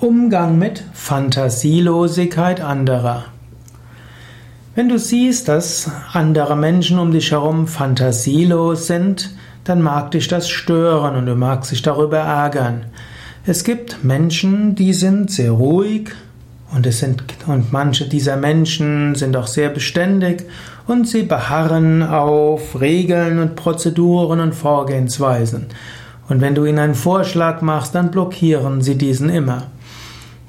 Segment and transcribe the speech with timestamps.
[0.00, 3.24] Umgang mit Fantasielosigkeit anderer.
[4.76, 9.30] Wenn du siehst, dass andere Menschen um dich herum fantasielos sind,
[9.64, 12.84] dann mag dich das stören und du magst dich darüber ärgern.
[13.44, 16.10] Es gibt Menschen, die sind sehr ruhig
[16.72, 20.44] und es sind und manche dieser Menschen sind auch sehr beständig
[20.86, 25.66] und sie beharren auf Regeln und Prozeduren und Vorgehensweisen.
[26.28, 29.66] Und wenn du ihnen einen Vorschlag machst, dann blockieren sie diesen immer.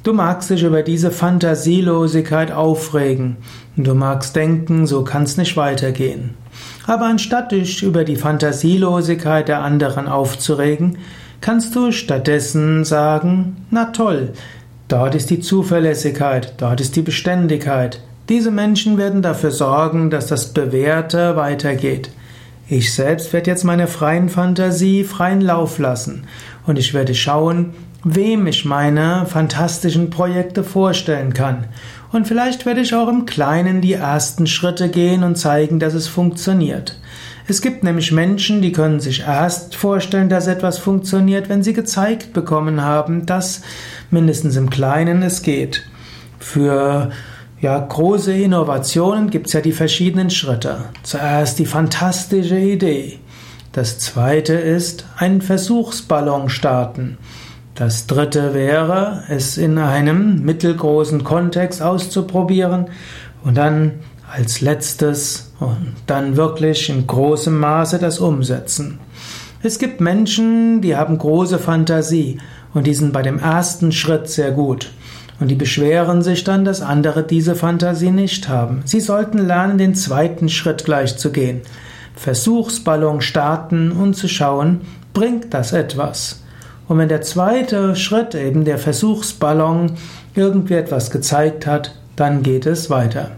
[0.10, 3.38] Du magst dich über diese Fantasielosigkeit aufregen
[3.78, 6.32] du magst denken, so kann es nicht weitergehen.
[6.88, 10.98] Aber anstatt dich über die Fantasielosigkeit der anderen aufzuregen,
[11.42, 14.34] kannst du stattdessen sagen, na toll,
[14.88, 18.02] dort ist die Zuverlässigkeit, dort ist die Beständigkeit.
[18.30, 22.10] Diese Menschen werden dafür sorgen, dass das Bewährte weitergeht.
[22.68, 26.24] Ich selbst werde jetzt meine freien Fantasie freien Lauf lassen
[26.66, 31.66] und ich werde schauen, wem ich meine fantastischen Projekte vorstellen kann.
[32.12, 36.08] Und vielleicht werde ich auch im Kleinen die ersten Schritte gehen und zeigen, dass es
[36.08, 37.00] funktioniert.
[37.48, 42.32] Es gibt nämlich Menschen, die können sich erst vorstellen, dass etwas funktioniert, wenn sie gezeigt
[42.32, 43.62] bekommen haben, dass
[44.12, 45.84] mindestens im Kleinen es geht.
[46.40, 47.10] Für
[47.60, 50.86] ja, große Innovationen gibt es ja die verschiedenen Schritte.
[51.04, 53.20] Zuerst die fantastische Idee.
[53.72, 57.18] Das zweite ist einen Versuchsballon starten.
[57.80, 62.88] Das dritte wäre, es in einem mittelgroßen Kontext auszuprobieren
[63.46, 63.94] und dann
[64.30, 69.00] als letztes und dann wirklich in großem Maße das Umsetzen.
[69.64, 72.40] Es gibt Menschen, die haben große Fantasie
[72.74, 74.92] und die sind bei dem ersten Schritt sehr gut.
[75.40, 78.82] Und die beschweren sich dann, dass andere diese Fantasie nicht haben.
[78.84, 81.62] Sie sollten lernen, den zweiten Schritt gleich zu gehen.
[82.14, 84.82] Versuchsballon starten und zu schauen,
[85.14, 86.42] bringt das etwas?
[86.90, 89.92] Und wenn der zweite Schritt, eben der Versuchsballon,
[90.36, 93.32] irgendwie etwas gezeigt hat, dann geht es weiter.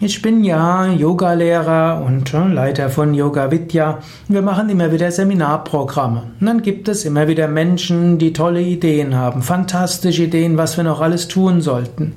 [0.00, 3.98] Ich bin ja Yogalehrer und äh, Leiter von Yoga Vidya.
[4.28, 6.22] Wir machen immer wieder Seminarprogramme.
[6.40, 10.84] Und dann gibt es immer wieder Menschen, die tolle Ideen haben, fantastische Ideen, was wir
[10.84, 12.14] noch alles tun sollten.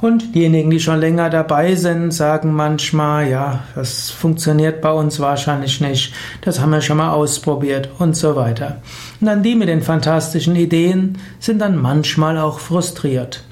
[0.00, 5.80] Und diejenigen, die schon länger dabei sind, sagen manchmal, ja, das funktioniert bei uns wahrscheinlich
[5.80, 6.12] nicht,
[6.42, 8.82] das haben wir schon mal ausprobiert und so weiter.
[9.20, 13.44] Und dann die mit den fantastischen Ideen sind dann manchmal auch frustriert.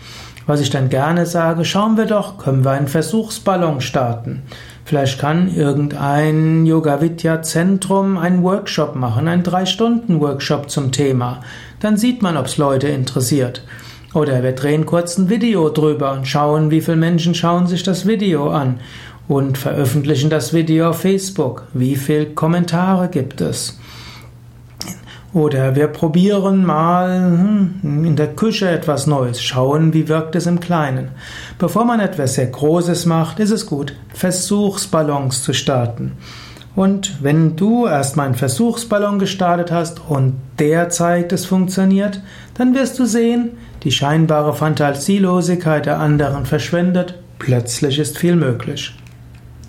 [0.46, 4.42] Was ich dann gerne sage, schauen wir doch, können wir einen Versuchsballon starten.
[4.84, 11.40] Vielleicht kann irgendein Yoga Vidya Zentrum einen Workshop machen, einen drei Stunden Workshop zum Thema.
[11.78, 13.62] Dann sieht man, ob es Leute interessiert.
[14.14, 18.06] Oder wir drehen kurz ein Video drüber und schauen, wie viele Menschen schauen sich das
[18.06, 18.80] Video an
[19.26, 21.64] und veröffentlichen das Video auf Facebook.
[21.72, 23.78] Wie viele Kommentare gibt es?
[25.32, 27.16] Oder wir probieren mal
[27.82, 31.08] hm, in der Küche etwas Neues, schauen, wie wirkt es im Kleinen.
[31.58, 36.12] Bevor man etwas sehr Großes macht, ist es gut, Versuchsballons zu starten.
[36.74, 42.20] Und wenn du erstmal einen Versuchsballon gestartet hast und der zeigt, es funktioniert,
[42.54, 43.52] dann wirst du sehen,
[43.84, 48.94] die scheinbare Fantasielosigkeit der anderen verschwindet, plötzlich ist viel möglich.